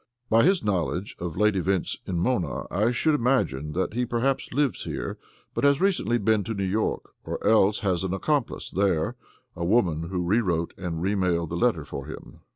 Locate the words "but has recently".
5.53-6.17